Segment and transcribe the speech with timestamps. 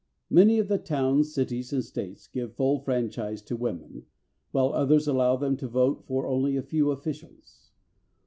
[0.19, 4.07] = Many of the towns, cities, and States give full franchise to women,
[4.49, 7.69] while others allow them to vote for only a few officials.